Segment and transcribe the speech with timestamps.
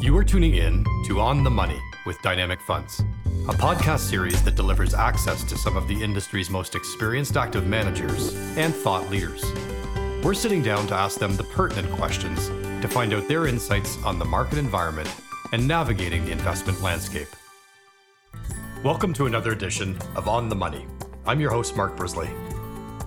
[0.00, 3.00] You are tuning in to On the Money with Dynamic Funds,
[3.50, 8.34] a podcast series that delivers access to some of the industry's most experienced active managers
[8.56, 9.44] and thought leaders.
[10.24, 12.48] We're sitting down to ask them the pertinent questions
[12.80, 15.14] to find out their insights on the market environment
[15.52, 17.28] and navigating the investment landscape.
[18.82, 20.86] Welcome to another edition of On the Money.
[21.26, 22.30] I'm your host, Mark Brisley.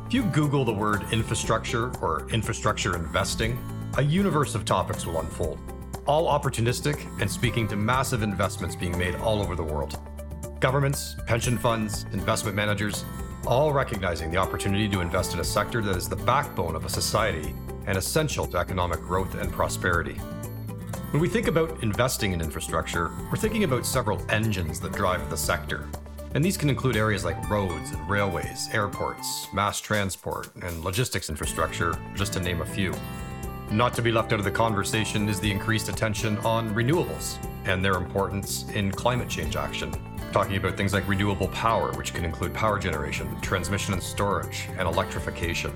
[0.06, 3.58] If you Google the word infrastructure or infrastructure investing,
[3.98, 5.58] a universe of topics will unfold,
[6.06, 10.00] all opportunistic and speaking to massive investments being made all over the world.
[10.60, 13.06] Governments, pension funds, investment managers,
[13.46, 16.90] all recognizing the opportunity to invest in a sector that is the backbone of a
[16.90, 17.54] society
[17.86, 20.14] and essential to economic growth and prosperity.
[21.12, 25.38] When we think about investing in infrastructure, we're thinking about several engines that drive the
[25.38, 25.88] sector.
[26.34, 31.96] And these can include areas like roads and railways, airports, mass transport, and logistics infrastructure,
[32.16, 32.94] just to name a few.
[33.72, 37.84] Not to be left out of the conversation is the increased attention on renewables and
[37.84, 39.92] their importance in climate change action.
[40.32, 44.88] Talking about things like renewable power, which can include power generation, transmission and storage, and
[44.88, 45.72] electrification.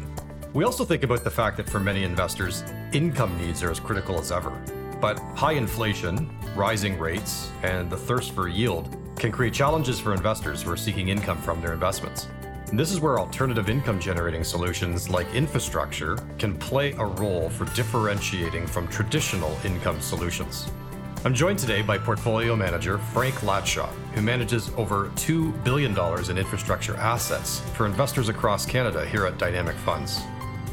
[0.53, 4.19] We also think about the fact that for many investors, income needs are as critical
[4.19, 4.51] as ever.
[4.99, 10.61] But high inflation, rising rates, and the thirst for yield can create challenges for investors
[10.61, 12.27] who are seeking income from their investments.
[12.73, 18.67] This is where alternative income generating solutions like infrastructure can play a role for differentiating
[18.67, 20.69] from traditional income solutions.
[21.23, 25.97] I'm joined today by portfolio manager Frank Latshaw, who manages over $2 billion
[26.29, 30.19] in infrastructure assets for investors across Canada here at Dynamic Funds.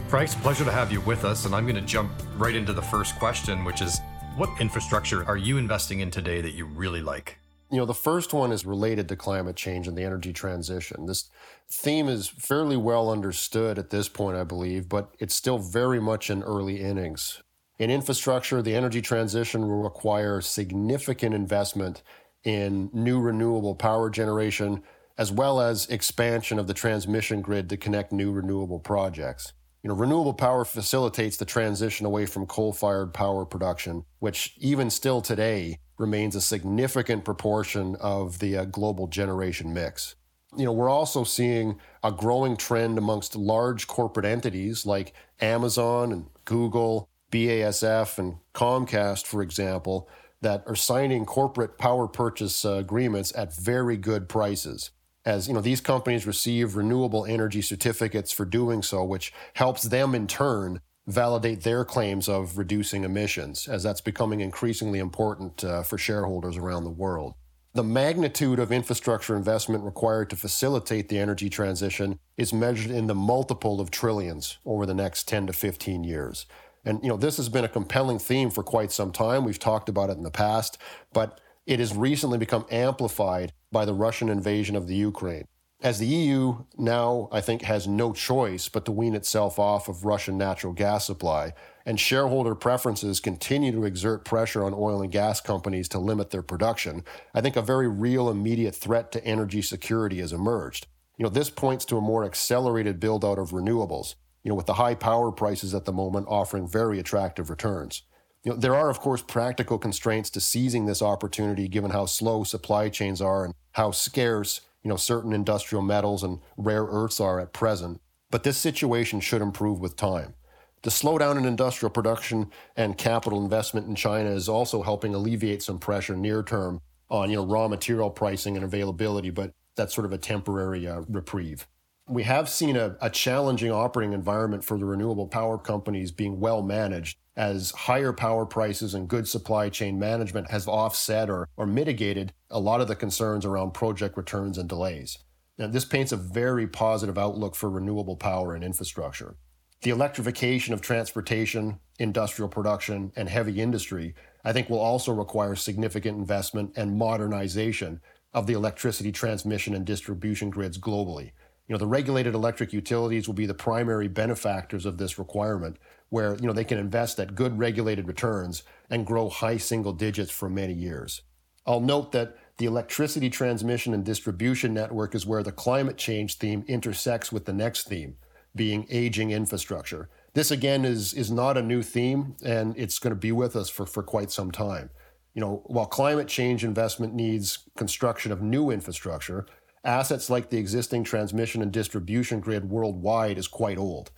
[0.09, 2.57] Frank, it's a pleasure to have you with us, and I'm going to jump right
[2.57, 4.01] into the first question, which is
[4.35, 7.39] what infrastructure are you investing in today that you really like?
[7.75, 11.07] You know, the first one is related to climate change and the energy transition.
[11.07, 11.29] This
[11.69, 16.31] theme is fairly well understood at this point, I believe, but it's still very much
[16.31, 17.43] in early innings.
[17.81, 22.05] In infrastructure, the energy transition will require significant investment
[22.45, 24.85] in new renewable power generation,
[25.19, 29.53] as well as expansion of the transmission grid to connect new renewable projects.
[29.85, 35.21] You know, renewable power facilitates the transition away from coal-fired power production, which even still
[35.21, 40.15] today remains a significant proportion of the uh, global generation mix.
[40.57, 46.27] You know, we're also seeing a growing trend amongst large corporate entities like Amazon and
[46.47, 50.09] Google, BASF, and Comcast, for example,
[50.41, 54.93] that are signing corporate power purchase uh, agreements at very good prices.
[55.25, 60.15] As you know, these companies receive renewable energy certificates for doing so, which helps them
[60.15, 65.99] in turn validate their claims of reducing emissions, as that's becoming increasingly important uh, for
[65.99, 67.35] shareholders around the world.
[67.75, 73.15] The magnitude of infrastructure investment required to facilitate the energy transition is measured in the
[73.15, 76.47] multiple of trillions over the next 10 to 15 years.
[76.85, 79.45] And you know, this has been a compelling theme for quite some time.
[79.45, 80.79] We've talked about it in the past,
[81.13, 85.45] but it has recently become amplified by the Russian invasion of the Ukraine
[85.85, 90.07] as the EU now, I think, has no choice but to wean itself off of
[90.07, 91.53] Russian natural gas supply,
[91.85, 96.43] and shareholder preferences continue to exert pressure on oil and gas companies to limit their
[96.43, 97.05] production,
[97.35, 100.87] I think a very real immediate threat to energy security has emerged.
[101.19, 104.67] You know, this points to a more accelerated build out of renewables, you know, with
[104.67, 108.05] the high power prices at the moment offering very attractive returns.
[108.45, 112.45] You know, there are, of course, practical constraints to seizing this opportunity given how slow
[112.45, 117.41] supply chains are and how scarce you know, certain industrial metals and rare earths are
[117.41, 118.01] at present,
[118.31, 120.35] but this situation should improve with time.
[120.83, 125.79] The slowdown in industrial production and capital investment in China is also helping alleviate some
[125.79, 130.13] pressure near term on you know raw material pricing and availability, but that's sort of
[130.13, 131.67] a temporary uh, reprieve.
[132.07, 136.63] We have seen a, a challenging operating environment for the renewable power companies being well
[136.63, 142.33] managed as higher power prices and good supply chain management has offset or, or mitigated
[142.51, 145.19] a lot of the concerns around project returns and delays.
[145.59, 149.37] Now, this paints a very positive outlook for renewable power and infrastructure.
[149.83, 156.19] The electrification of transportation, industrial production, and heavy industry, I think, will also require significant
[156.19, 158.01] investment and modernization
[158.33, 161.31] of the electricity transmission and distribution grids globally.
[161.67, 165.77] You know, the regulated electric utilities will be the primary benefactors of this requirement,
[166.11, 170.31] where you know they can invest at good regulated returns and grow high single digits
[170.31, 171.23] for many years.
[171.67, 176.65] I'll note that the electricity transmission and distribution network is where the climate change theme
[176.69, 178.17] intersects with the next theme,
[178.55, 180.09] being aging infrastructure.
[180.35, 183.71] This again is is not a new theme and it's going to be with us
[183.71, 184.91] for, for quite some time.
[185.33, 189.47] You know, while climate change investment needs construction of new infrastructure,
[189.85, 194.11] assets like the existing transmission and distribution grid worldwide is quite old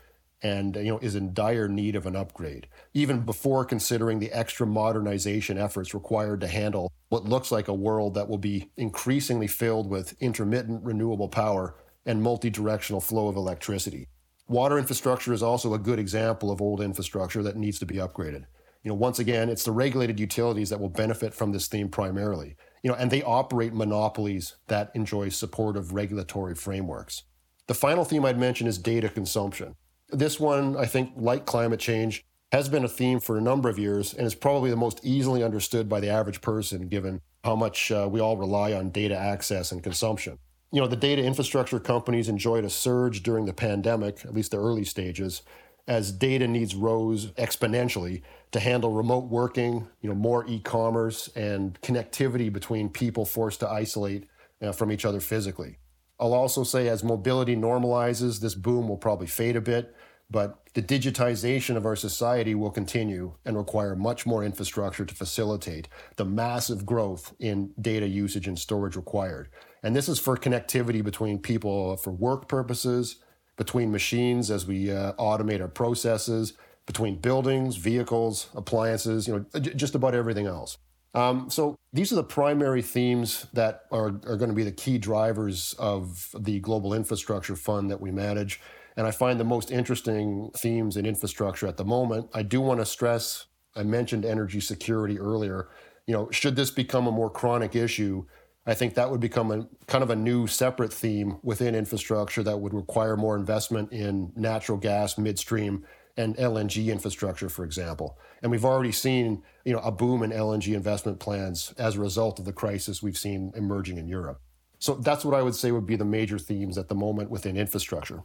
[0.43, 4.67] and you know is in dire need of an upgrade even before considering the extra
[4.67, 9.89] modernization efforts required to handle what looks like a world that will be increasingly filled
[9.89, 11.75] with intermittent renewable power
[12.05, 14.07] and multi-directional flow of electricity.
[14.49, 18.45] Water infrastructure is also a good example of old infrastructure that needs to be upgraded.
[18.83, 22.57] You know once again it's the regulated utilities that will benefit from this theme primarily
[22.82, 27.25] you know and they operate monopolies that enjoy supportive regulatory frameworks
[27.67, 29.75] the final theme I'd mention is data consumption.
[30.11, 33.78] This one, I think, like climate change, has been a theme for a number of
[33.78, 37.90] years and is probably the most easily understood by the average person given how much
[37.90, 40.38] uh, we all rely on data access and consumption.
[40.70, 44.58] You know, the data infrastructure companies enjoyed a surge during the pandemic, at least the
[44.58, 45.43] early stages,
[45.88, 48.22] as data needs rose exponentially
[48.52, 54.28] to handle remote working, you know, more e-commerce and connectivity between people forced to isolate
[54.62, 55.78] uh, from each other physically.
[56.19, 59.94] I'll also say as mobility normalizes, this boom will probably fade a bit,
[60.31, 65.88] but the digitization of our society will continue and require much more infrastructure to facilitate
[66.16, 69.48] the massive growth in data usage and storage required.
[69.82, 73.16] And this is for connectivity between people for work purposes,
[73.56, 76.54] between machines as we uh, automate our processes,
[76.87, 80.79] between buildings, vehicles, appliances, you know, just about everything else.
[81.15, 84.99] Um, so these are the primary themes that are, are going to be the key
[84.99, 88.61] drivers of the global infrastructure fund that we manage.
[88.97, 92.29] And I find the most interesting themes in infrastructure at the moment.
[92.35, 95.69] I do want to stress, I mentioned energy security earlier.
[96.06, 98.27] You know, should this become a more chronic issue,
[98.67, 102.59] I think that would become a kind of a new separate theme within infrastructure that
[102.59, 105.85] would require more investment in natural gas midstream
[106.17, 108.19] and LNG infrastructure, for example.
[108.43, 112.39] And we've already seen, you know, a boom in LNG investment plans as a result
[112.39, 114.41] of the crisis we've seen emerging in Europe.
[114.79, 117.57] So that's what I would say would be the major themes at the moment within
[117.57, 118.23] infrastructure.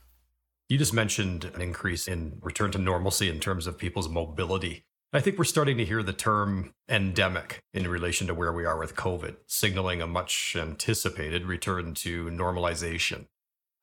[0.68, 4.86] You just mentioned an increase in return to normalcy in terms of people's mobility.
[5.14, 8.80] I think we're starting to hear the term endemic in relation to where we are
[8.80, 13.26] with COVID, signaling a much anticipated return to normalization.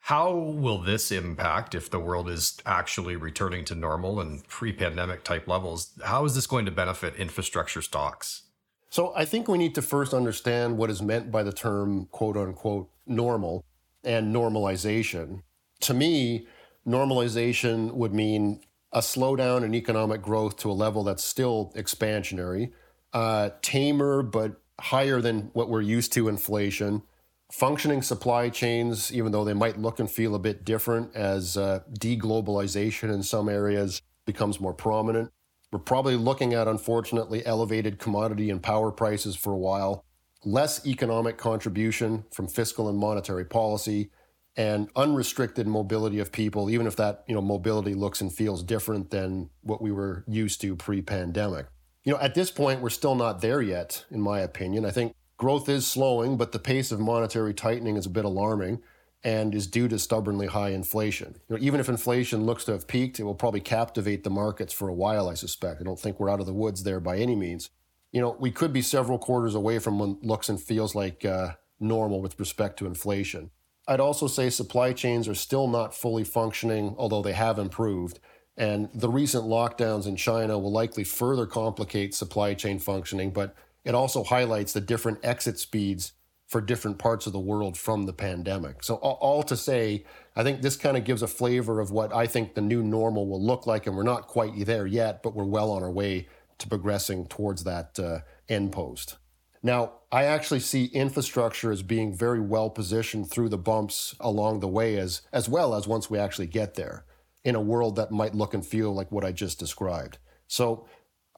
[0.09, 5.23] How will this impact if the world is actually returning to normal and pre pandemic
[5.23, 5.93] type levels?
[6.03, 8.45] How is this going to benefit infrastructure stocks?
[8.89, 12.39] So I think we need to first understand what is meant by the term quote
[12.39, 13.67] unquote normal
[14.03, 15.43] and normalization.
[15.81, 16.47] To me,
[16.87, 22.73] normalization would mean a slowdown in economic growth to a level that's still expansionary,
[23.13, 27.03] uh, tamer but higher than what we're used to inflation,
[27.51, 31.81] functioning supply chains, even though they might look and feel a bit different as uh,
[31.99, 35.31] deglobalization in some areas becomes more prominent.
[35.73, 40.05] We're probably looking at, unfortunately, elevated commodity and power prices for a while,
[40.45, 44.11] less economic contribution from fiscal and monetary policy,
[44.57, 49.11] and unrestricted mobility of people, even if that you know mobility looks and feels different
[49.11, 51.67] than what we were used to pre-pandemic.
[52.05, 54.85] You know, at this point, we're still not there yet, in my opinion.
[54.85, 58.83] I think Growth is slowing, but the pace of monetary tightening is a bit alarming
[59.23, 61.37] and is due to stubbornly high inflation.
[61.49, 64.73] You know, even if inflation looks to have peaked, it will probably captivate the markets
[64.73, 65.81] for a while, I suspect.
[65.81, 67.71] I don't think we're out of the woods there by any means.
[68.13, 71.53] You know, we could be several quarters away from what looks and feels like uh,
[71.79, 73.51] normal with respect to inflation.
[73.87, 78.19] I'd also say supply chains are still not fully functioning, although they have improved.
[78.57, 83.55] And the recent lockdowns in China will likely further complicate supply chain functioning, but
[83.85, 86.13] it also highlights the different exit speeds
[86.49, 88.83] for different parts of the world from the pandemic.
[88.83, 92.27] So, all, to say, I think this kind of gives a flavor of what I
[92.27, 93.87] think the new normal will look like.
[93.87, 96.27] And we're not quite there yet, but we're well on our way
[96.57, 99.17] to progressing towards that uh, end post.
[99.63, 104.69] Now, I actually see infrastructure as being very well positioned through the bumps along the
[104.69, 107.05] way, as, as well as once we actually get there
[107.45, 110.17] in a world that might look and feel like what I just described.
[110.47, 110.87] So,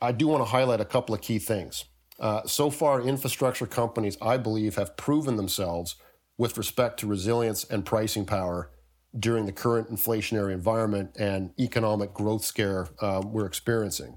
[0.00, 1.84] I do want to highlight a couple of key things.
[2.20, 5.96] Uh, so far, infrastructure companies, I believe, have proven themselves
[6.36, 8.70] with respect to resilience and pricing power
[9.18, 14.16] during the current inflationary environment and economic growth scare uh, we're experiencing.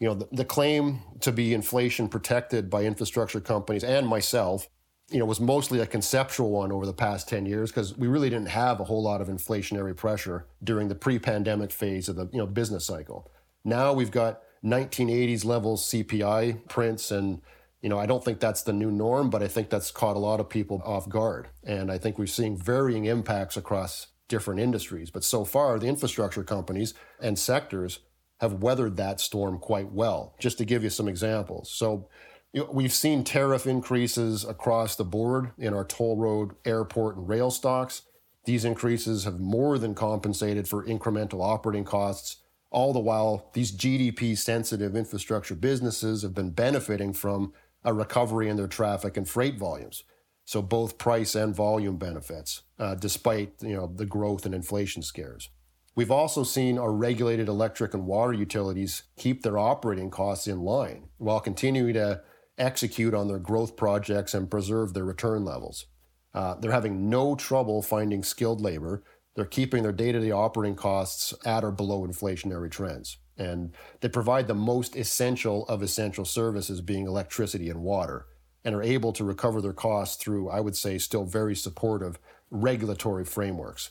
[0.00, 4.66] You know, the, the claim to be inflation protected by infrastructure companies and myself,
[5.10, 8.30] you know, was mostly a conceptual one over the past 10 years because we really
[8.30, 12.38] didn't have a whole lot of inflationary pressure during the pre-pandemic phase of the, you
[12.38, 13.30] know, business cycle.
[13.64, 17.10] Now we've got 1980s level CPI prints.
[17.10, 17.42] And,
[17.80, 20.20] you know, I don't think that's the new norm, but I think that's caught a
[20.20, 21.48] lot of people off guard.
[21.64, 25.10] And I think we're seeing varying impacts across different industries.
[25.10, 28.00] But so far, the infrastructure companies and sectors
[28.40, 30.34] have weathered that storm quite well.
[30.40, 31.70] Just to give you some examples.
[31.70, 32.08] So,
[32.52, 37.28] you know, we've seen tariff increases across the board in our toll road, airport, and
[37.28, 38.02] rail stocks.
[38.44, 42.41] These increases have more than compensated for incremental operating costs.
[42.72, 47.52] All the while, these GDP sensitive infrastructure businesses have been benefiting from
[47.84, 50.04] a recovery in their traffic and freight volumes.
[50.46, 55.50] So both price and volume benefits, uh, despite you know the growth and inflation scares.
[55.94, 61.10] We've also seen our regulated electric and water utilities keep their operating costs in line
[61.18, 62.22] while continuing to
[62.56, 65.86] execute on their growth projects and preserve their return levels.
[66.34, 69.04] Uh, they're having no trouble finding skilled labor.
[69.34, 73.18] They're keeping their day to day operating costs at or below inflationary trends.
[73.38, 78.26] And they provide the most essential of essential services, being electricity and water,
[78.64, 82.18] and are able to recover their costs through, I would say, still very supportive
[82.50, 83.90] regulatory frameworks.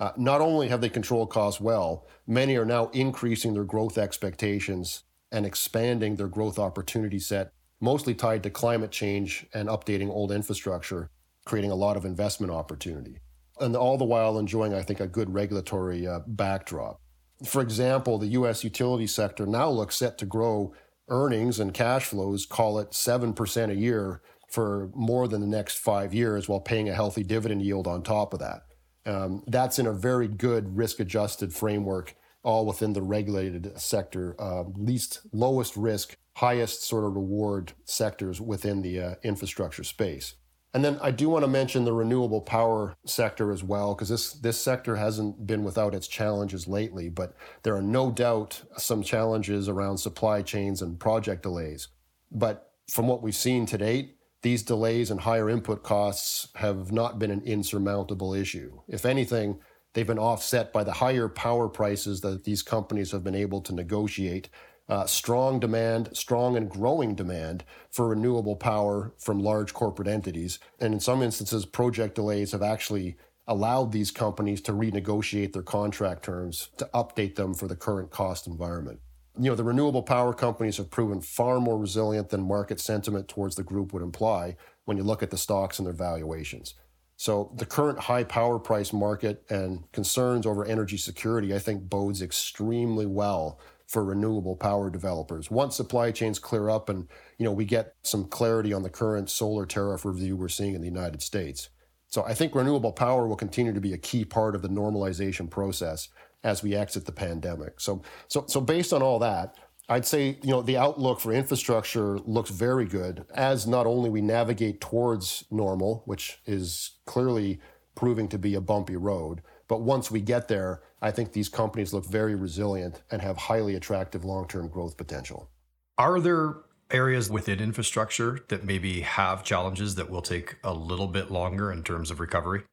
[0.00, 5.04] Uh, not only have they controlled costs well, many are now increasing their growth expectations
[5.30, 11.10] and expanding their growth opportunity set, mostly tied to climate change and updating old infrastructure,
[11.44, 13.18] creating a lot of investment opportunity.
[13.60, 17.00] And all the while enjoying, I think, a good regulatory uh, backdrop.
[17.44, 18.64] For example, the U.S.
[18.64, 20.74] utility sector now looks set to grow
[21.08, 26.12] earnings and cash flows, call it 7% a year for more than the next five
[26.12, 28.62] years, while paying a healthy dividend yield on top of that.
[29.06, 34.64] Um, that's in a very good risk adjusted framework, all within the regulated sector, uh,
[34.76, 40.34] least lowest risk, highest sort of reward sectors within the uh, infrastructure space.
[40.72, 44.32] And then I do want to mention the renewable power sector as well, because this,
[44.34, 47.34] this sector hasn't been without its challenges lately, but
[47.64, 51.88] there are no doubt some challenges around supply chains and project delays.
[52.30, 57.18] But from what we've seen to date, these delays and higher input costs have not
[57.18, 58.80] been an insurmountable issue.
[58.88, 59.58] If anything,
[59.92, 63.74] they've been offset by the higher power prices that these companies have been able to
[63.74, 64.48] negotiate.
[64.90, 70.58] Uh, strong demand, strong and growing demand for renewable power from large corporate entities.
[70.80, 73.16] And in some instances, project delays have actually
[73.46, 78.46] allowed these companies to renegotiate their contract terms to update them for the current cost
[78.46, 79.00] environment
[79.38, 83.56] you know, the renewable power companies have proven far more resilient than market sentiment towards
[83.56, 86.74] the group would imply when you look at the stocks and their valuations.
[87.16, 92.22] So the current high power price market and concerns over energy security, I think, bodes
[92.22, 95.50] extremely well for renewable power developers.
[95.50, 99.28] Once supply chains clear up and you know we get some clarity on the current
[99.28, 101.70] solar tariff review we're seeing in the United States.
[102.06, 105.50] So I think renewable power will continue to be a key part of the normalization
[105.50, 106.08] process
[106.44, 107.80] as we exit the pandemic.
[107.80, 109.56] So, so, so based on all that,
[109.88, 114.22] I'd say you know the outlook for infrastructure looks very good as not only we
[114.22, 117.58] navigate towards normal, which is clearly
[117.96, 121.92] proving to be a bumpy road, but once we get there, I think these companies
[121.92, 125.48] look very resilient and have highly attractive long-term growth potential.
[125.96, 126.56] Are there
[126.90, 131.84] areas within infrastructure that maybe have challenges that will take a little bit longer in
[131.84, 132.64] terms of recovery?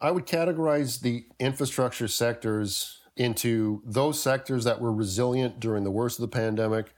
[0.00, 6.18] I would categorize the infrastructure sectors into those sectors that were resilient during the worst
[6.18, 6.94] of the pandemic,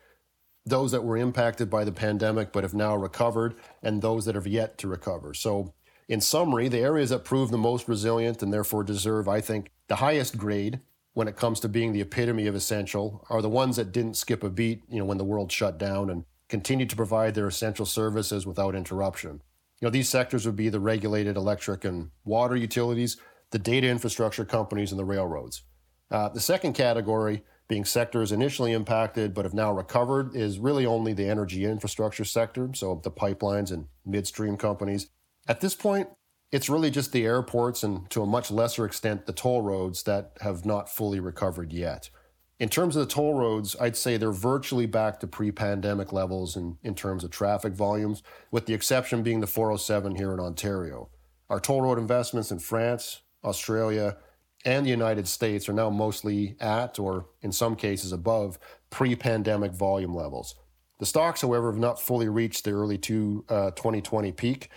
[0.64, 4.46] those that were impacted by the pandemic but have now recovered, and those that have
[4.46, 5.34] yet to recover.
[5.34, 5.74] So,
[6.10, 9.96] in summary, the areas that prove the most resilient and therefore deserve, I think, the
[9.96, 10.80] highest grade
[11.12, 14.42] when it comes to being the epitome of essential are the ones that didn't skip
[14.42, 17.86] a beat, you know, when the world shut down and continued to provide their essential
[17.86, 19.40] services without interruption.
[19.80, 23.16] You know, these sectors would be the regulated electric and water utilities,
[23.52, 25.62] the data infrastructure companies, and the railroads.
[26.10, 31.12] Uh, the second category, being sectors initially impacted but have now recovered, is really only
[31.12, 35.08] the energy infrastructure sector, so the pipelines and midstream companies.
[35.48, 36.08] At this point,
[36.52, 40.32] it's really just the airports and to a much lesser extent the toll roads that
[40.40, 42.10] have not fully recovered yet.
[42.58, 46.56] In terms of the toll roads, I'd say they're virtually back to pre pandemic levels
[46.56, 51.08] in, in terms of traffic volumes, with the exception being the 407 here in Ontario.
[51.48, 54.18] Our toll road investments in France, Australia,
[54.66, 58.58] and the United States are now mostly at, or in some cases above,
[58.90, 60.54] pre pandemic volume levels.
[60.98, 64.68] The stocks, however, have not fully reached the early two, uh, 2020 peak.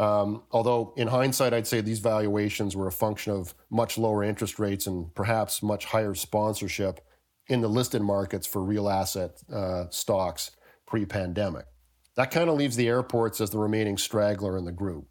[0.00, 4.58] Um, although, in hindsight, I'd say these valuations were a function of much lower interest
[4.58, 7.06] rates and perhaps much higher sponsorship
[7.48, 10.52] in the listed markets for real asset uh, stocks
[10.86, 11.66] pre pandemic.
[12.16, 15.06] That kind of leaves the airports as the remaining straggler in the group.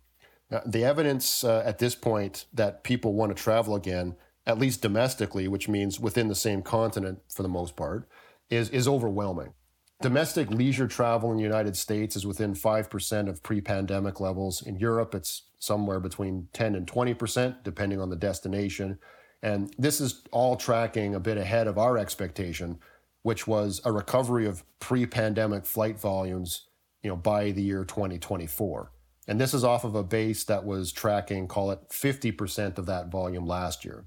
[0.52, 4.16] Uh, the evidence uh, at this point that people want to travel again,
[4.48, 8.10] at least domestically, which means within the same continent for the most part,
[8.50, 9.54] is, is overwhelming.
[10.02, 14.62] Domestic leisure travel in the United States is within 5% of pre pandemic levels.
[14.62, 18.98] In Europe, it's somewhere between 10 and 20%, depending on the destination.
[19.44, 22.80] And this is all tracking a bit ahead of our expectation,
[23.24, 26.68] which was a recovery of pre pandemic flight volumes
[27.04, 28.92] you know, by the year 2024.
[29.28, 33.12] And this is off of a base that was tracking, call it 50% of that
[33.12, 34.06] volume last year.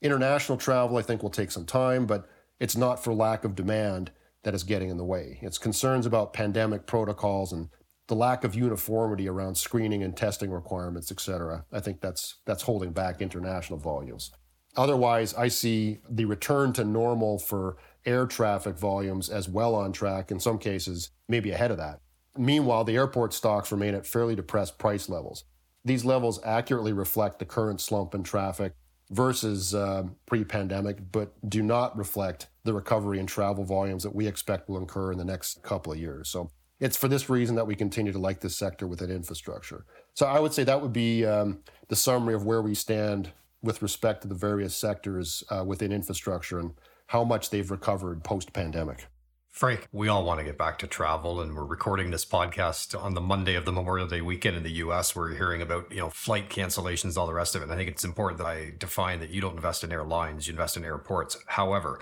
[0.00, 2.28] International travel, I think, will take some time, but
[2.60, 4.12] it's not for lack of demand
[4.44, 5.38] that is getting in the way.
[5.42, 7.68] It's concerns about pandemic protocols and
[8.08, 11.64] the lack of uniformity around screening and testing requirements, et cetera.
[11.72, 14.32] I think that's that's holding back international volumes.
[14.76, 20.30] Otherwise, I see the return to normal for air traffic volumes as well on track,
[20.30, 22.00] in some cases, maybe ahead of that.
[22.36, 25.44] Meanwhile, the airport stocks remain at fairly depressed price levels.
[25.84, 28.72] These levels accurately reflect the current slump in traffic
[29.12, 34.26] versus uh, pre pandemic, but do not reflect the recovery in travel volumes that we
[34.26, 36.28] expect will occur in the next couple of years.
[36.28, 36.50] So
[36.80, 39.84] it's for this reason that we continue to like this sector within infrastructure.
[40.14, 43.30] So I would say that would be um, the summary of where we stand
[43.62, 46.72] with respect to the various sectors uh, within infrastructure and
[47.06, 49.06] how much they've recovered post pandemic.
[49.52, 53.12] Frank, we all want to get back to travel, and we're recording this podcast on
[53.12, 55.14] the Monday of the Memorial Day weekend in the U.S.
[55.14, 57.64] We're hearing about you know flight cancellations, all the rest of it.
[57.64, 60.52] And I think it's important that I define that you don't invest in airlines, you
[60.52, 61.36] invest in airports.
[61.46, 62.00] However,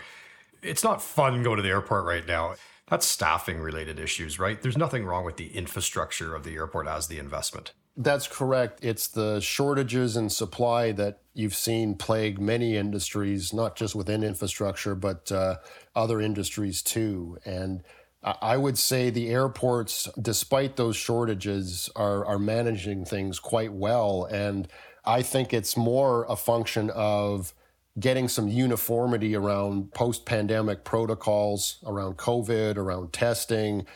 [0.63, 2.55] it's not fun going to the airport right now.
[2.89, 4.63] That's staffing related issues, right?
[4.63, 7.73] There's nothing wrong with the infrastructure of the airport as the investment.
[7.97, 8.81] That's correct.
[8.83, 14.95] It's the shortages in supply that you've seen plague many industries, not just within infrastructure,
[14.95, 15.57] but uh,
[15.95, 17.39] other industries too.
[17.45, 17.83] And
[18.23, 24.27] I would say the airports, despite those shortages, are, are managing things quite well.
[24.31, 24.69] And
[25.07, 27.55] I think it's more a function of
[27.99, 33.87] getting some uniformity around post pandemic protocols, around COVID, around testing,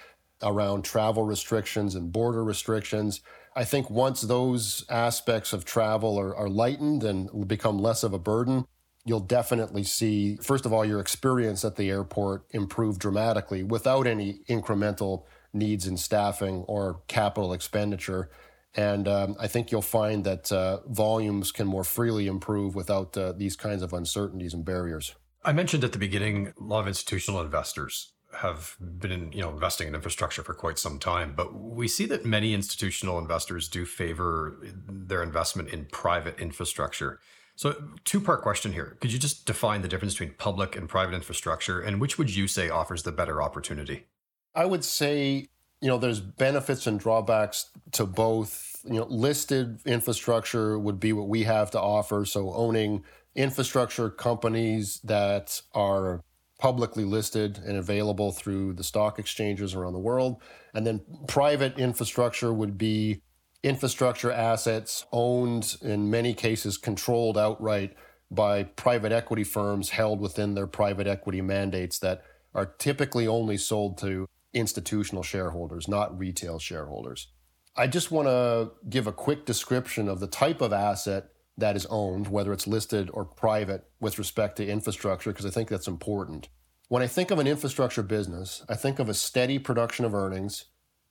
[0.42, 3.20] around travel restrictions and border restrictions.
[3.56, 8.18] I think once those aspects of travel are, are lightened and become less of a
[8.18, 8.66] burden,
[9.04, 14.40] you'll definitely see, first of all, your experience at the airport improve dramatically without any
[14.48, 18.28] incremental needs in staffing or capital expenditure.
[18.74, 23.32] And um, I think you'll find that uh, volumes can more freely improve without uh,
[23.32, 25.14] these kinds of uncertainties and barriers.
[25.44, 29.88] I mentioned at the beginning a lot of institutional investors have been you know investing
[29.88, 34.58] in infrastructure for quite some time but we see that many institutional investors do favor
[34.88, 37.20] their investment in private infrastructure.
[37.56, 38.96] So two part question here.
[39.00, 42.48] Could you just define the difference between public and private infrastructure and which would you
[42.48, 44.06] say offers the better opportunity?
[44.54, 45.48] I would say
[45.80, 48.70] you know there's benefits and drawbacks to both.
[48.84, 52.26] You know listed infrastructure would be what we have to offer.
[52.26, 53.02] So owning
[53.34, 56.22] infrastructure companies that are
[56.58, 60.40] publicly listed and available through the stock exchanges around the world.
[60.72, 63.20] And then private infrastructure would be
[63.62, 67.96] infrastructure assets owned, in many cases, controlled outright
[68.30, 72.22] by private equity firms held within their private equity mandates that
[72.54, 77.28] are typically only sold to institutional shareholders, not retail shareholders.
[77.76, 81.86] I just want to give a quick description of the type of asset that is
[81.86, 86.48] owned, whether it's listed or private, with respect to infrastructure, because I think that's important.
[86.88, 90.66] When I think of an infrastructure business, I think of a steady production of earnings,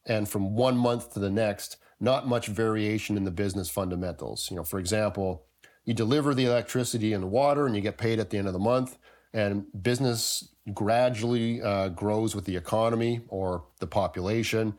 [0.06, 4.50] and from one month to the next, not much variation in the business fundamentals.
[4.52, 5.46] You know, for example,
[5.86, 8.54] you deliver the electricity and the water, and you get paid at the end of
[8.54, 8.98] the month,
[9.34, 14.76] and business gradually uh, grows with the economy or the population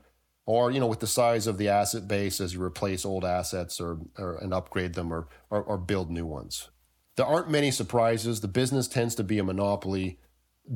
[0.46, 3.80] or you know with the size of the asset base as you replace old assets
[3.80, 6.68] or, or and upgrade them or, or, or build new ones.
[7.16, 8.40] There aren't many surprises.
[8.40, 10.18] The business tends to be a monopoly.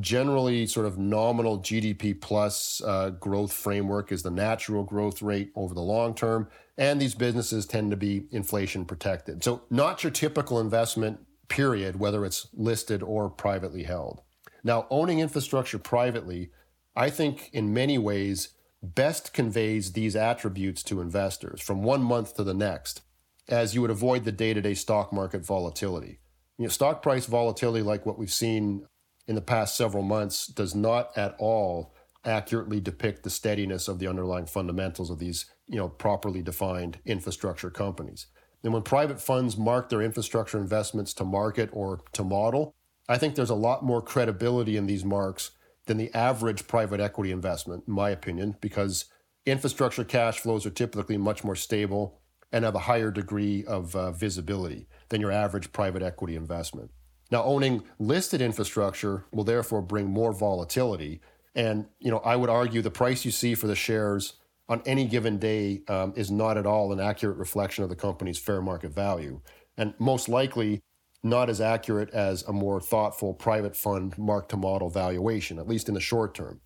[0.01, 5.75] Generally sort of nominal gdp plus uh, growth framework is the natural growth rate over
[5.75, 9.43] the long term and these businesses tend to be inflation protected.
[9.43, 14.21] So not your typical investment period whether it's listed or privately held.
[14.63, 16.51] Now owning infrastructure privately
[16.95, 18.51] i think in many ways
[18.83, 23.03] best conveys these attributes to investors from one month to the next,
[23.49, 26.21] as you would avoid the day to day stock market volatility.
[26.59, 28.87] You know, stock price volatility, like what we've seen
[29.27, 34.07] in the past several months, does not at all accurately depict the steadiness of the
[34.07, 38.27] underlying fundamentals of these you know, properly defined infrastructure companies.
[38.65, 42.75] And when private funds mark their infrastructure investments to market or to model,
[43.09, 45.53] I think there's a lot more credibility in these marks
[45.89, 49.07] than the average private equity investment, in my opinion, because
[49.45, 52.21] infrastructure cash flows are typically much more stable
[52.53, 56.91] and have a higher degree of uh, visibility than your average private equity investment.
[57.31, 61.21] Now, owning listed infrastructure will therefore bring more volatility.
[61.55, 64.35] And you know, I would argue the price you see for the shares
[64.69, 68.39] on any given day um, is not at all an accurate reflection of the company's
[68.39, 69.41] fair market value.
[69.77, 70.83] And most likely,
[71.23, 75.89] not as accurate as a more thoughtful private fund mark to model valuation, at least
[75.89, 76.61] in the short term.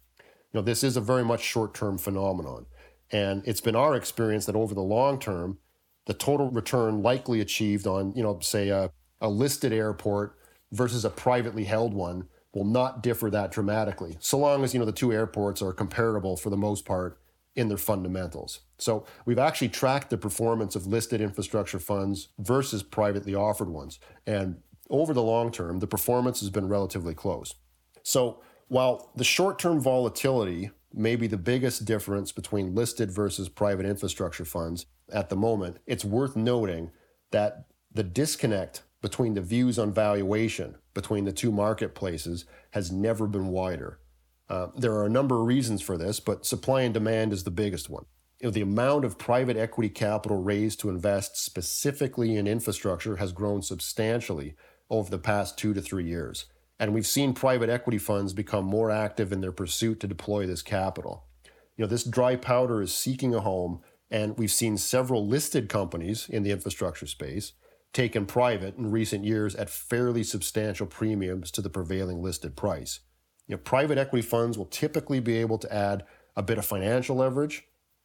[0.53, 2.67] You know, this is a very much short term phenomenon.
[3.11, 5.59] And it's been our experience that over the long term,
[6.07, 10.37] the total return likely achieved on, you know, say a, a listed airport
[10.73, 14.87] versus a privately held one will not differ that dramatically, so long as you know
[14.87, 17.19] the two airports are comparable for the most part
[17.55, 18.61] in their fundamentals.
[18.79, 24.57] So we've actually tracked the performance of listed infrastructure funds versus privately offered ones, and
[24.91, 27.55] over the long term, the performance has been relatively close.
[28.03, 34.45] So while the short-term volatility may be the biggest difference between listed versus private infrastructure
[34.45, 36.91] funds at the moment, it's worth noting
[37.31, 43.49] that the disconnect between the views on valuation between the two marketplaces has never been
[43.49, 43.99] wider.
[44.53, 47.51] Uh, there are a number of reasons for this, but supply and demand is the
[47.51, 48.05] biggest one.
[48.39, 53.33] You know, the amount of private equity capital raised to invest specifically in infrastructure has
[53.33, 54.55] grown substantially
[54.91, 56.45] over the past two to three years.
[56.79, 60.61] And we've seen private equity funds become more active in their pursuit to deploy this
[60.61, 61.25] capital.
[61.79, 66.29] You know, this dry powder is seeking a home, and we've seen several listed companies
[66.29, 67.53] in the infrastructure space
[67.95, 73.01] taken private in recent years at fairly substantial premiums to the prevailing listed price.
[73.49, 76.05] You know, private equity funds will typically be able to add
[76.37, 77.65] a bit of financial leverage,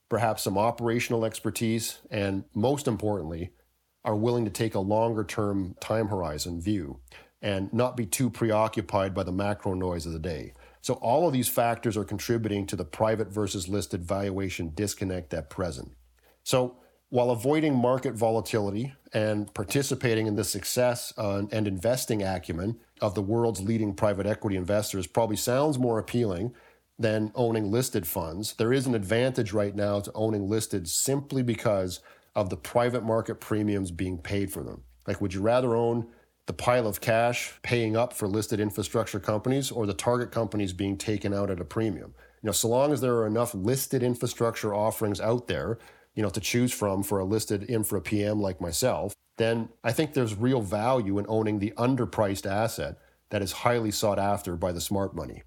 [0.09, 3.51] perhaps some operational expertise, and most importantly,
[4.03, 6.99] are willing to take a longer term time horizon view
[7.41, 10.53] and not be too preoccupied by the macro noise of the day.
[10.81, 15.49] So, all of these factors are contributing to the private versus listed valuation disconnect at
[15.49, 15.91] present.
[16.43, 16.77] So,
[17.09, 23.21] while avoiding market volatility and participating in the success uh, and investing acumen of the
[23.21, 26.53] world's leading private equity investors probably sounds more appealing
[26.99, 31.99] than owning listed funds, there is an advantage right now to owning listed simply because
[32.35, 34.83] of the private market premiums being paid for them.
[35.05, 36.07] Like, would you rather own
[36.47, 40.97] the pile of cash paying up for listed infrastructure companies or the target companies being
[40.97, 42.13] taken out at a premium?
[42.41, 45.77] You know, so long as there are enough listed infrastructure offerings out there
[46.17, 50.13] you know, to choose from for a listed infra PM like myself, then I think
[50.13, 52.97] there's real value in owning the underpriced asset
[53.29, 55.43] that is highly sought after by the smart money.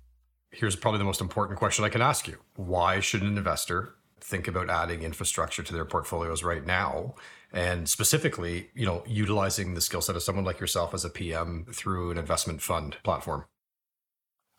[0.53, 2.39] Here's probably the most important question I can ask you.
[2.55, 7.17] Why should an investor think about adding infrastructure to their portfolios right now?
[7.53, 11.67] And specifically, you know, utilizing the skill set of someone like yourself as a PM
[11.73, 13.45] through an investment fund platform.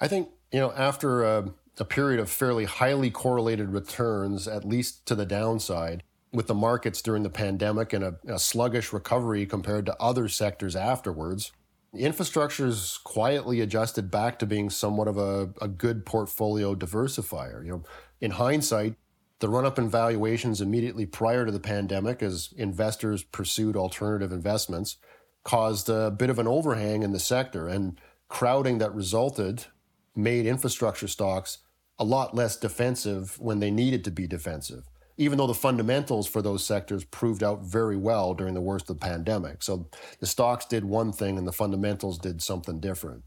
[0.01, 1.43] I think, you know, after uh,
[1.77, 6.03] a period of fairly highly correlated returns, at least to the downside,
[6.33, 10.75] with the markets during the pandemic and a, a sluggish recovery compared to other sectors
[10.75, 11.51] afterwards.
[11.93, 17.65] Infrastructure is quietly adjusted back to being somewhat of a, a good portfolio diversifier.
[17.65, 17.83] You know,
[18.21, 18.95] in hindsight,
[19.39, 24.97] the run up in valuations immediately prior to the pandemic as investors pursued alternative investments
[25.43, 29.65] caused a bit of an overhang in the sector and crowding that resulted
[30.15, 31.59] made infrastructure stocks
[31.99, 34.83] a lot less defensive when they needed to be defensive,
[35.17, 38.99] even though the fundamentals for those sectors proved out very well during the worst of
[38.99, 39.61] the pandemic.
[39.61, 43.23] So the stocks did one thing and the fundamentals did something different.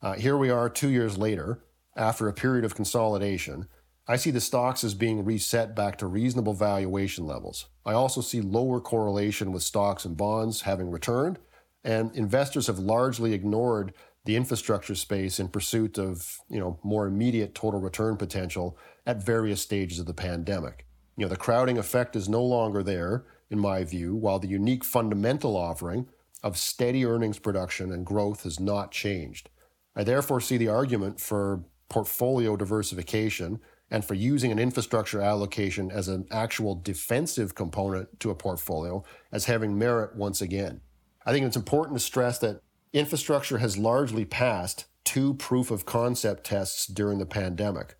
[0.00, 1.64] Uh, here we are two years later,
[1.96, 3.66] after a period of consolidation.
[4.06, 7.66] I see the stocks as being reset back to reasonable valuation levels.
[7.86, 11.38] I also see lower correlation with stocks and bonds having returned,
[11.82, 13.94] and investors have largely ignored
[14.24, 19.60] the infrastructure space in pursuit of you know more immediate total return potential at various
[19.60, 20.86] stages of the pandemic.
[21.16, 24.84] You know, the crowding effect is no longer there, in my view, while the unique
[24.84, 26.08] fundamental offering
[26.42, 29.48] of steady earnings production and growth has not changed.
[29.96, 33.60] I therefore see the argument for portfolio diversification
[33.90, 39.44] and for using an infrastructure allocation as an actual defensive component to a portfolio as
[39.44, 40.80] having merit once again.
[41.24, 42.60] I think it's important to stress that
[42.94, 47.96] infrastructure has largely passed two proof of concept tests during the pandemic.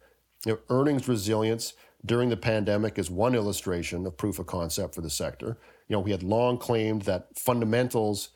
[0.46, 1.74] You know, earnings resilience
[2.06, 5.58] during the pandemic is one illustration of proof of concept for the sector.
[5.88, 8.30] You know, we had long claimed that fundamentals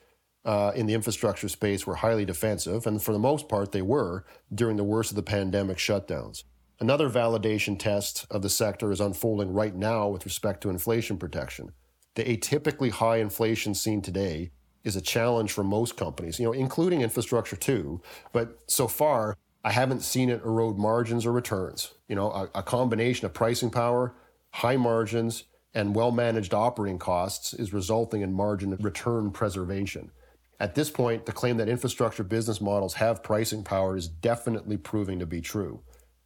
[0.45, 4.25] uh, in the infrastructure space were highly defensive, and for the most part, they were
[4.53, 6.43] during the worst of the pandemic shutdowns.
[6.81, 11.73] Another validation test of the sector is unfolding right now with respect to inflation protection.
[12.15, 14.53] The atypically high inflation seen today
[14.89, 18.01] is a challenge for most companies, you know, including infrastructure too.
[18.33, 21.93] But so far, I haven't seen it erode margins or returns.
[22.09, 24.15] You know, a, a combination of pricing power,
[24.51, 30.11] high margins, and well managed operating costs is resulting in margin return preservation.
[30.59, 35.21] At this point, the claim that infrastructure business models have pricing power is definitely proving
[35.21, 35.83] to be true.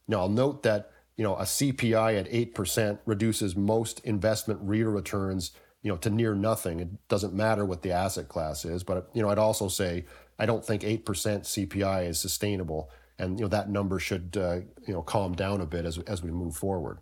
[0.09, 5.51] Now, I'll note that you know a CPI at 8% reduces most investment REIT returns
[5.83, 6.81] you know, to near nothing.
[6.81, 10.07] It doesn't matter what the asset class is, but you know, I'd also say
[10.39, 14.61] I don't think eight percent CPI is sustainable, and you know that number should uh,
[14.87, 16.99] you know calm down a bit as as we move forward.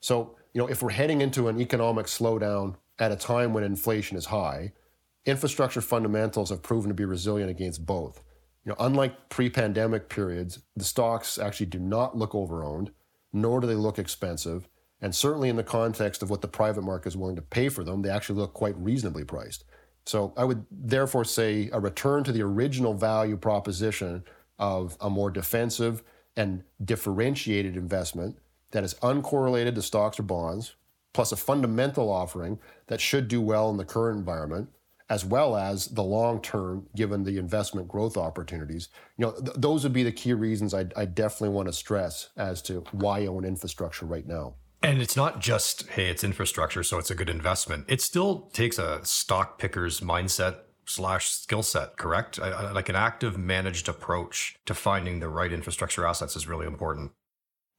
[0.00, 4.16] So you know, if we're heading into an economic slowdown at a time when inflation
[4.16, 4.72] is high,
[5.24, 8.22] infrastructure fundamentals have proven to be resilient against both.
[8.64, 12.88] You know, unlike pre-pandemic periods, the stocks actually do not look overowned,
[13.32, 14.66] nor do they look expensive,
[15.00, 17.84] and certainly in the context of what the private market is willing to pay for
[17.84, 19.64] them, they actually look quite reasonably priced.
[20.06, 24.24] So I would therefore say a return to the original value proposition
[24.58, 26.02] of a more defensive
[26.36, 28.38] and differentiated investment
[28.70, 30.76] that is uncorrelated to stocks or bonds,
[31.12, 34.68] plus a fundamental offering that should do well in the current environment,
[35.08, 38.88] as well as the long term, given the investment growth opportunities.
[39.16, 42.30] You know, th- those would be the key reasons I, I definitely want to stress
[42.36, 44.54] as to why own infrastructure right now.
[44.86, 47.86] And it's not just, hey, it's infrastructure, so it's a good investment.
[47.88, 52.38] It still takes a stock picker's mindset slash skill set, correct?
[52.40, 56.68] I, I, like an active managed approach to finding the right infrastructure assets is really
[56.68, 57.10] important.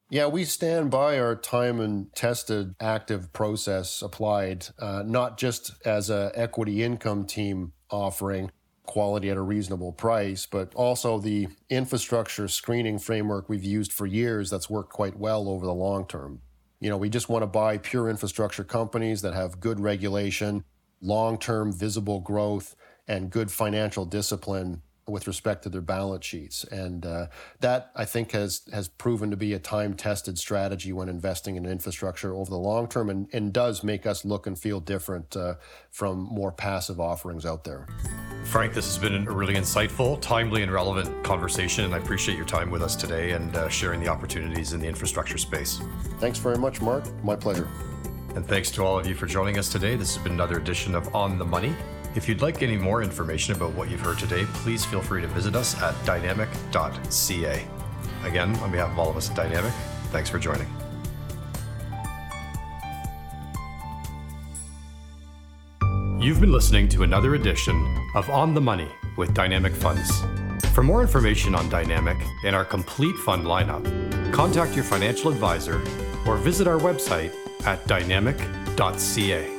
[0.09, 6.09] Yeah, we stand by our time and tested active process applied, uh, not just as
[6.09, 8.51] a equity income team offering
[8.85, 14.49] quality at a reasonable price, but also the infrastructure screening framework we've used for years
[14.49, 16.41] that's worked quite well over the long term.
[16.79, 20.63] You know, we just want to buy pure infrastructure companies that have good regulation,
[21.01, 22.75] long term visible growth,
[23.07, 26.63] and good financial discipline with respect to their balance sheets.
[26.65, 27.27] And uh,
[27.61, 31.65] that, I think, has, has proven to be a time tested strategy when investing in
[31.65, 35.55] infrastructure over the long term and, and does make us look and feel different uh,
[35.89, 37.87] from more passive offerings out there.
[38.45, 42.45] Frank, this has been a really insightful, timely, and relevant conversation, and I appreciate your
[42.45, 45.81] time with us today and uh, sharing the opportunities in the infrastructure space.
[46.19, 47.03] Thanks very much, Mark.
[47.23, 47.67] My pleasure.
[48.35, 49.95] And thanks to all of you for joining us today.
[49.95, 51.75] This has been another edition of On the Money.
[52.15, 55.27] If you'd like any more information about what you've heard today, please feel free to
[55.27, 57.67] visit us at dynamic.ca.
[58.23, 59.73] Again, on behalf of all of us at Dynamic,
[60.11, 60.67] thanks for joining.
[66.19, 67.75] You've been listening to another edition
[68.15, 70.11] of On the Money with Dynamic Funds.
[70.73, 73.83] For more information on Dynamic and our complete fund lineup,
[74.33, 75.81] contact your financial advisor
[76.25, 77.33] or visit our website
[77.65, 79.56] at dynamic.ca.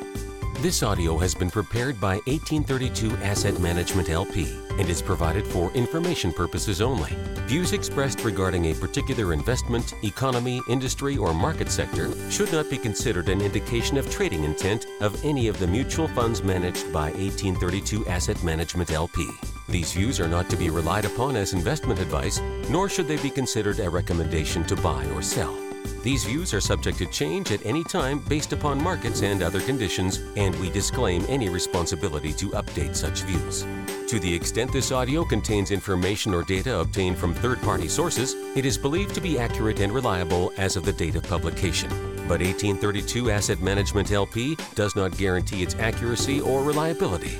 [0.61, 6.33] This audio has been prepared by 1832 Asset Management LP and is provided for information
[6.33, 7.13] purposes only.
[7.47, 13.29] Views expressed regarding a particular investment, economy, industry, or market sector should not be considered
[13.29, 18.43] an indication of trading intent of any of the mutual funds managed by 1832 Asset
[18.43, 19.31] Management LP.
[19.69, 23.31] These views are not to be relied upon as investment advice, nor should they be
[23.31, 25.68] considered a recommendation to buy or sell.
[26.03, 30.23] These views are subject to change at any time based upon markets and other conditions,
[30.37, 33.67] and we disclaim any responsibility to update such views.
[34.09, 38.65] To the extent this audio contains information or data obtained from third party sources, it
[38.65, 41.91] is believed to be accurate and reliable as of the date of publication.
[42.29, 47.39] But 1832 Asset Management LP does not guarantee its accuracy or reliability.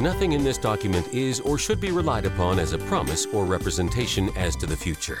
[0.00, 4.30] Nothing in this document is or should be relied upon as a promise or representation
[4.36, 5.20] as to the future.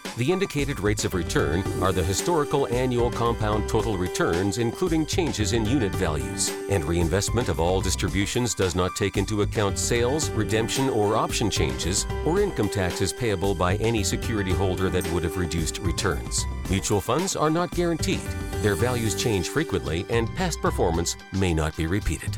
[0.17, 5.65] The indicated rates of return are the historical annual compound total returns, including changes in
[5.65, 6.51] unit values.
[6.69, 12.05] And reinvestment of all distributions does not take into account sales, redemption, or option changes,
[12.25, 16.45] or income taxes payable by any security holder that would have reduced returns.
[16.69, 18.19] Mutual funds are not guaranteed.
[18.61, 22.37] Their values change frequently, and past performance may not be repeated.